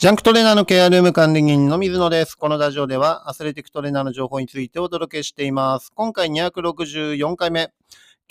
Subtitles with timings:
[0.00, 2.34] ジャンクトレーナーのケアルーム管理人の水野です。
[2.34, 5.92] このラジオではアスレティックトレーナーの情報についてお届けしています。
[5.94, 7.70] 今回264回目、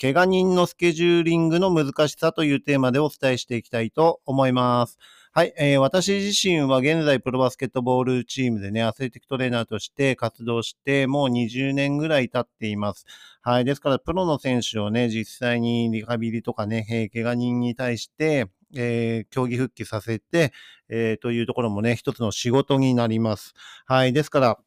[0.00, 4.98] 怪我人のスケジューリングの難しさというテーマでお伝えしていきたいと思います。
[5.30, 13.06] はい、えー、私自身は現在プロバスケットボールチームでね、アスレティックトレーナーとして活動してもう20年ぐらい経っています。
[13.42, 20.52] はい、ですからプロの選手をね、実際にリハビリとかね、怪我人に対して、えー、競技復帰させて、
[20.88, 23.54] えー、というところもね、一つの仕事になります。
[23.86, 24.12] はい。
[24.12, 24.58] ですから、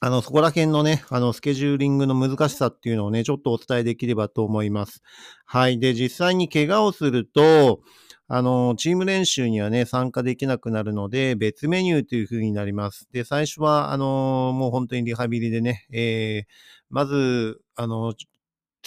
[0.00, 5.02] あの、そこら辺のね、あの、スケジューリングの難しさっていうのをね、ちょっとお伝えできればと思います。
[5.44, 5.80] はい。
[5.80, 7.80] で、実際に怪我をすると、
[8.28, 13.08] あの、チーム練習にはね、参加できなくなるので、別メニューという風になります。
[13.10, 16.44] で、最初は、あの、もう本当にリハビリでね、えー、
[16.90, 18.12] まず、あの、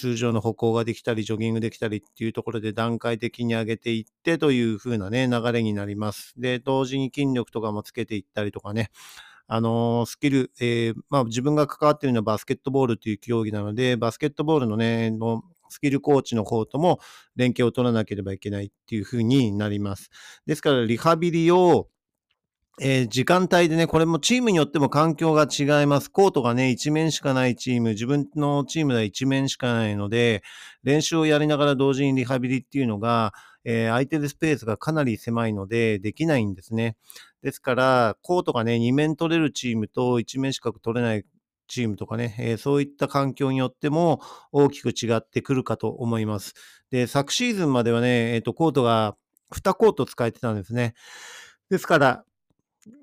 [0.02, 6.34] 通常の歩行ができたり、ジョギングできたりっていうところで段階的に上げていってという風なね、流れになります。
[6.38, 8.90] で、同時に筋力とかもつけていったりとかね、
[9.46, 17.00] あのスキル、えー、まあ自分が関わっているのはバスケットボールという競技なので、バスケットボールのね、のスキルコーチの方とも
[17.36, 20.10] 連携を取らなければいけないっていうふうになります。
[20.48, 21.90] ですから、リハビリを
[22.80, 26.10] えー、時間帯でね、これもチームによっても環境が違います。
[26.10, 30.42] コートがね、一面しかないチーム、自分のチームでは一面しかないので、
[30.84, 33.34] 練習をやりながら同時にリハビリっていうのが、
[33.66, 36.96] えー、空いてるスペースがかなり狭いので、できないんですね。
[37.44, 41.26] ですから、コートがね、2面取れるチームと1面しか取れない
[41.68, 46.54] チームとかね、えー、そういった環境によっても大きく違ってくるかと思います。
[46.90, 49.16] で、昨シーズンまではね、えっ、ー、と、コートが
[49.52, 50.96] 2コート使えてたんですね。
[51.70, 52.26] ですから、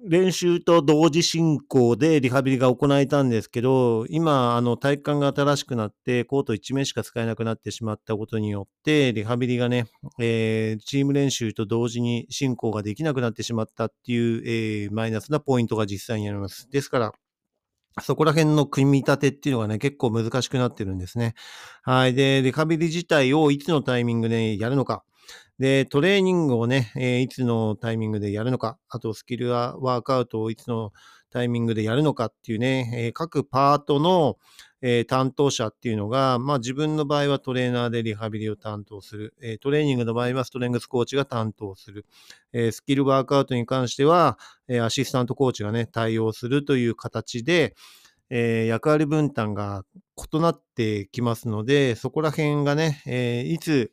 [0.04, 9.86] 練習と同時進行でリハビリが行えたんですけど、今、あの、体育館が新しくなって、コート1面しか使えなくなってしまったことによって、リハビリがね、
[10.18, 16.68] えー、チーム練習と同時に進行ができなくなってしまったっていう、えー、マイナスなポイントが実際にあります。
[16.70, 17.12] ですから、
[18.02, 21.34] そこら辺の組み立てっていうのがね、結構難しくなってるんですね。
[21.82, 22.14] はい。
[22.14, 25.04] で、リハビリ自体をいつのタイミングでやるのか。
[25.58, 28.78] で、トレーニングをね、え、いつのタイミングでやるのか。
[28.88, 30.92] あと、スキルワークアウトをいつの
[31.30, 34.36] タイミングでやるのかっていうね、え、各パートの、
[34.82, 39.34] え、担当者っていうのが、まあ自分の場合はトレーナーでリハビリを担当する。
[39.42, 42.06] え、トレーニングの場合はストレングスコーチが担当する。
[42.52, 47.74] え、スキルワークアウトに関しては、えアシスタントコーチがね、対応するという形で、
[48.30, 49.84] え役割分担が
[50.32, 53.92] 異なってきますので、そこら辺がね、えいつ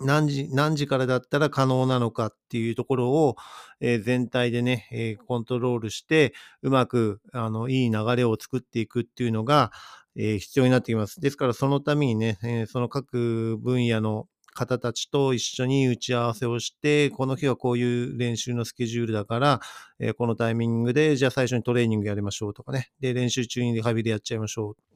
[0.00, 3.36] 何時、何時からだったら可能なのかっていうところを、
[3.80, 9.72] えー、全体でね、えー、コントロールして、うまく、あの、いい流れを作っていくっていうのが、
[10.16, 11.20] えー、必要になってきます。
[11.20, 19.60] ですから、そのためにね、えその各分野の方たちと一緒に打ち合わせをして、この日はこういう練習のスケジュールだから、
[19.98, 22.90] えこのタイミングで、じゃあ最初にトレーニングやりましょうとかね。
[23.00, 24.89] で、練習中にリハビリやっちゃいましょう。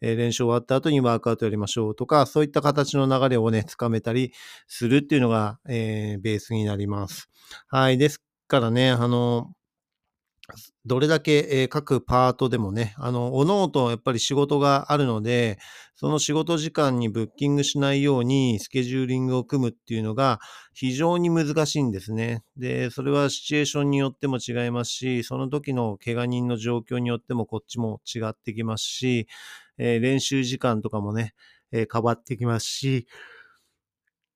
[0.00, 4.32] え練習終わった後にワークアウトやりましょうとか、そういった形の流れをね、つかめたり
[4.66, 7.28] するっていうのが、えー、ベースになります。
[7.68, 7.98] はい。
[7.98, 9.52] ですからね、あの、
[10.84, 15.58] どれだけ、えー、各パートでもね、あの、おのおとやっぱり仕事があるので、
[15.94, 20.40] その仕事時間にブッキングしないようにスケジューリングを組むっていうのが
[20.74, 22.42] 非常に難しいんですね。
[22.58, 29.26] で、それはシチュエーションによっても違いますし、その時の怪我人の状況によってもこっちも違ってきますし、
[29.78, 31.34] えー、練習時間とかもね、
[31.72, 33.06] えー、変わってきますし、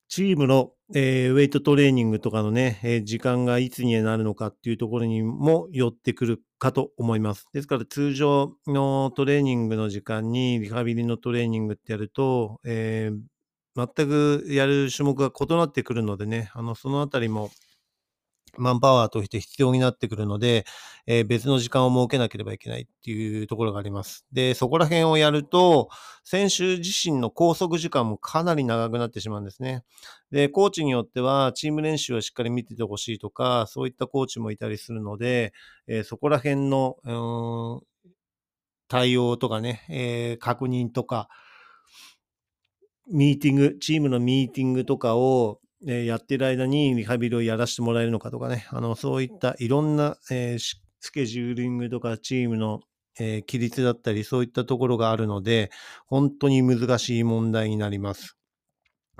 [0.09, 7.47] チームの、えー、ウェイトトレーニングとかのね、えー、時間がいつになるのかっていうところにも寄ってくるかと思います。
[7.53, 17.51] ですから通常のトレーニングの時間にリハビリのトレーニングってやると、えー、全くやる種目が異なってくるのでね、あの、そのあたりも
[18.59, 20.65] マンパワーとして必要になってくるので、
[21.07, 24.27] えー、別の時間を設けなければいけないっていうところがあります。
[24.33, 25.89] で、そこら辺をやると、
[26.25, 29.85] 選手自身の拘束時間もかなり長くなってしまうんですね。
[30.31, 35.53] で、コーチによっては、チーム練習はしっかり見ててほしいとか、そういったコーチもいたりするので、
[35.87, 37.83] えー、そこら辺の、
[38.89, 41.28] 対応とかね、えー、確認とか、
[43.11, 50.59] ミーティング、チームのミーティングとかを、えやってる間にリハビリをやらせてもらえるのかとかね、あの、そういったいろんな、えー、
[51.01, 52.80] スケジューリングとかチームの、
[53.21, 55.71] えー、規律だったり、そういったところがあるので、
[56.07, 58.39] 本当に難しい問題になります。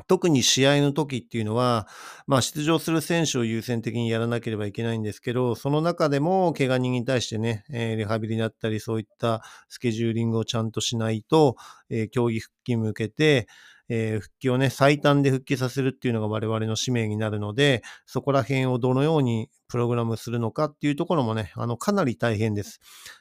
[0.07, 1.89] 特に試合の時っていうのは、
[2.27, 11.57] まあ、出場する選手を優先的にやらなければいけないんですけど、その中でも怪我人に対してね、えー、リハビリだったり、そういったスケジューリングをちゃんとしないと、
[11.91, 13.49] えー、競技復帰に向けて、
[13.89, 22.81] えー復帰をね、最短で復帰させるっていうのが我々の使命になるので、そこら辺をどのようにプログラムするのかっていうところもね、あの、かなり大変です。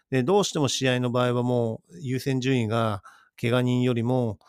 [0.10, 3.04] で、どうしても試合の場合はもう優先順位が
[3.40, 4.40] 怪我人よりも、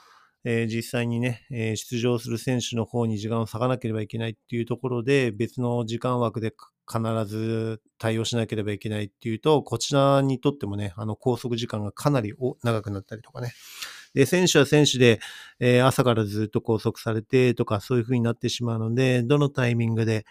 [0.45, 6.55] えー実際にね、えー出場する選手の方に時間を割かなければいけないっていうところで、別の時間枠で
[6.91, 12.33] 必ず対応しなければいけないっていうと、こちらにとってもね、あの、拘束時間がかなり
[12.63, 13.53] 長くなったりとかね。
[14.19, 15.21] で、選手は選手で、
[15.61, 20.25] えー朝からずっと拘束されてとか、そういう風になってしまうので、どのタイミングで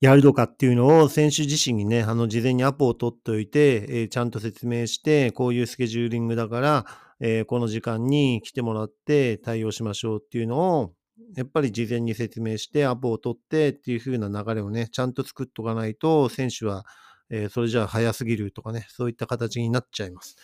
[0.00, 6.86] やるのかっていうのを選手自身にね、あの、事前にアポを取っておいて、えーちゃんと説明して、こういうスケジューリングだから、
[7.20, 10.92] えーこの時間に来てもらって対応しましょうっていうのを、
[11.36, 16.84] やっぱり事前に説明して、アポを取ってっていう風な流れをね、ちゃんと作っとかないと、選手は、
[17.30, 20.36] えーそれじゃあ早すぎるとかね、そういった形になっちゃいます。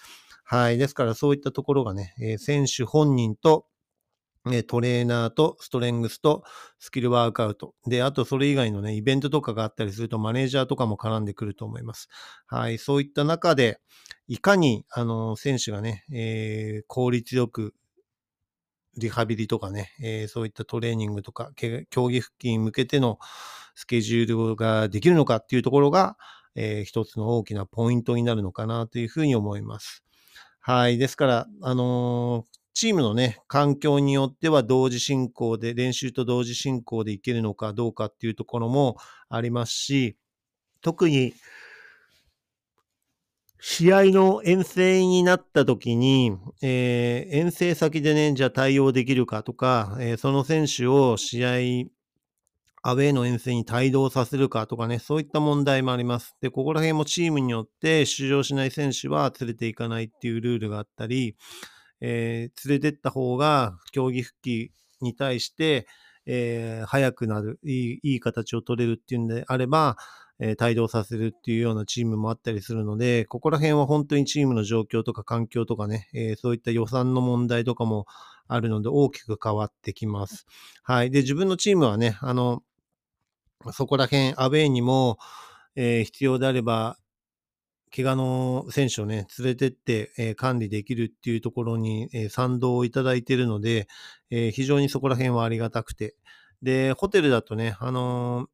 [0.50, 0.79] はい。
[0.79, 3.67] ですから、そういったところがね、えー選手本人と、
[4.53, 6.45] えトレーナーとストレングスと
[6.79, 7.75] スキルワークアウト。
[7.87, 12.09] で、あとそれ以外のね、イベントとかがあったりするとマネージャーとかも絡んでくると思います。
[12.47, 12.79] はい。
[12.79, 13.81] そういった中で、
[14.29, 17.75] いかに、あの、選手がね、えー効率よく
[18.97, 21.53] リハビリとかね、えーそういったトレーニングとか、
[21.91, 23.19] 競技復帰に向けての
[23.75, 26.17] スケジュールができるのかっていうところが、
[26.55, 30.05] えー一つの大きなポイントになるのかなというふうに思います。
[30.69, 30.99] はい。
[30.99, 38.99] ですから、あのーチームのね、環境によっては同時進行で、練習と同時進行でいけるのかどうかっていうところも
[39.31, 40.17] ありますし、
[40.82, 41.35] 特に、
[43.61, 51.88] 試合の遠征になった時に、えー遠征先でね、じゃあ対応できるかとか、えーその選手を試合、
[52.82, 56.36] アウェーの遠征に帯同させるかとかね、そういった問題もあります。
[56.40, 61.36] で、ここら辺もチームによって出場しない選手は連れて行かないっていうルールがあったり、
[62.00, 65.86] えー連れてった方が競技復帰に対して、
[66.26, 69.96] えー早くなるいい、いい形を取れるっていうんであれば、
[70.40, 78.06] えー帯同させるっていうようなチームもあったりするので、ここら辺は本当にチームの状況とか環境とかね、えーそういった予算の問題とかも
[78.46, 80.46] あるので大きく変わってきます。
[80.82, 81.10] はい。
[81.10, 82.62] で、自分のチームはね、あの、
[83.72, 85.19] そこら辺、アウェーにも、
[85.76, 86.96] えー必要であれば、
[87.94, 93.88] 怪我の選手をね、連れてって、えー管理できるっていうところに、えー賛同をいただいているので、
[94.31, 96.16] えー非常にそこら辺はありがたくて。
[96.62, 98.49] で、ホテルだとね、あのー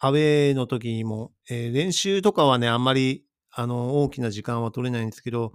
[0.00, 5.52] アウェーの時にも、え練習とかはね、あんまり、あの、大きな時間は取れないんですけど、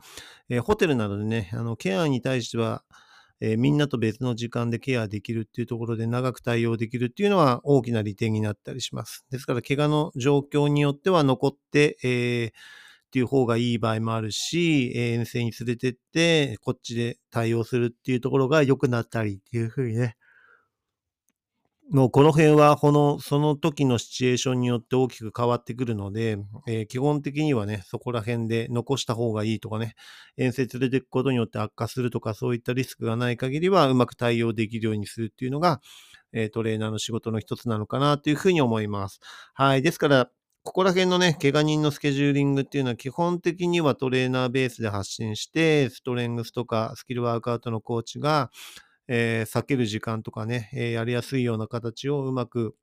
[0.50, 2.84] えホテルなどでね、あの、ケアに対しては、
[3.42, 9.26] えーみんなと別の時間でケアできるっていうところで長く対応できるっていうのは大きな利点になったりします。
[9.32, 12.52] ですから、怪我の状況によっては残って、えー
[13.10, 20.16] っていう方がいい場合もあるし、遠征に連れてって、こっちで対応するっていうところが良くなったりっていうふうにね、
[21.92, 26.38] もうこの辺は、この、その時のシチュエーションによって大きく変わってくるので、
[26.68, 29.96] えー基本的にはね、そこら辺で残した方がいいとかね、
[30.38, 35.82] 遠征連れていくことによって悪化するとか、そういったリスクがない限りは、うまく対応できるようにするっていうのが、
[36.32, 39.20] えートレーナーの仕事の一つなのかなというふうに思います。
[39.56, 39.82] はい。
[39.82, 40.30] ですから、
[40.64, 48.52] ここら辺のね、怪我人のスケジューリングっていうのは基本的にはトレーナーベースで発信して、ストレングスとかスキルワークアウトのコーチが、
[49.10, 52.76] えー避ける時間とかね、えーやりやすいような形をうまく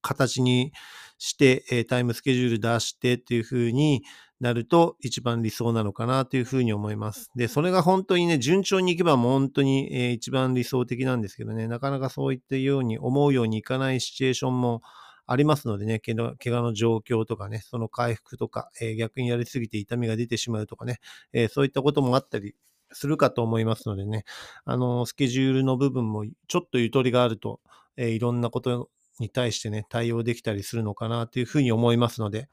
[0.00, 0.72] 形に
[1.18, 4.02] して、えータイムスケジュール出してっていう風に
[4.40, 7.30] なると一番理想なのかなという風に思います。
[7.36, 14.82] で、それが本当にね、順調にいけばもう本当に、えー一番理想的なんですけどね、なかなかそういったように思うようにいかないシチュエーションも
[15.26, 20.98] ありますのでね、怪我の状況とかね、その回復とか、えー逆にやりすぎて痛みが出てしまうとかね、
[21.32, 22.56] えーそういったこともあったり
[22.92, 24.24] するかと思いますのでね、
[24.64, 27.60] あの、スケジュールの部分もちょっとゆとりがあると、
[27.96, 28.88] えーいろんなこと
[29.20, 32.48] に対してね、対応できたりするのかなというふうに思いますので、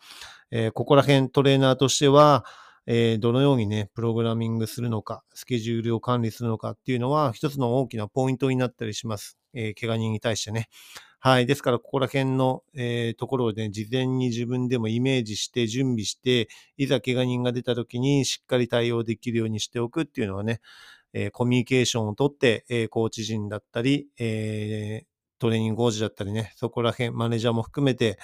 [0.52, 2.46] えーここら辺トレーナーとしては、
[2.88, 9.39] えーどのようにね、プログラミングするのか、スケジュールを管理するのかっていうのは、一つの大きなポイントになったりします。
[9.54, 10.70] えー怪我人に対してね。
[11.20, 11.46] はい。
[11.46, 20.62] ですから、ここら辺の、えーところをね、事前に自分でもイメージして、準備して、いざ怪我人が出た時にしっかり対応できるようにしておくっていうのはね、
[21.14, 25.06] えーコミュニケーションをとって、えーコーチ陣だったり、えー
[25.40, 28.18] トレーニングコーチだったりね、そこら辺、マネージャーも含めて、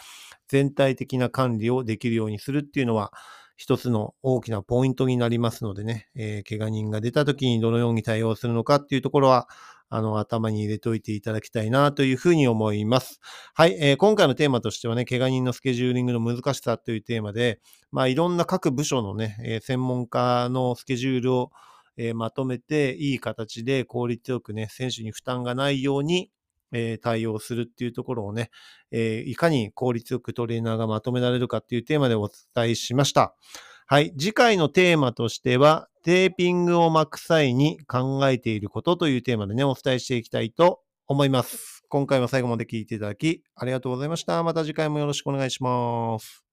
[0.48, 3.14] 全体的な管理をできるようにするっていうのは、
[3.58, 9.48] 一つの大きなポイントになりますのでね、えー怪我人が出た時にどのように対応するのかっていうところは、
[9.90, 13.20] あの、頭に入れておいていただきたいなというふうに思います。
[13.54, 17.60] はい、えー今回のテーマとしてはね、怪我人のスケジューリングの難しさというテーマで、
[17.92, 21.52] まあ、いろんな各部署のね、えー専門家のスケジュールを、
[21.98, 26.32] えーまとめていい形で効率よくね、選手に負担がないように、
[26.72, 28.50] えー対応するっていうところをね、
[28.92, 33.36] えーいかに効率よくトレーナーがまとめられるかっていうテーマでお伝えしました。
[33.88, 34.14] はい。
[34.18, 41.84] 次回のテーマとしては、テーピングを巻く際に考えていることというテーマでね、お伝えしていきたいと思います。
[41.90, 44.42] 今回も最後まで聞いていただき、ありがとうございました。
[44.42, 46.45] また次回もよろしくお願いします。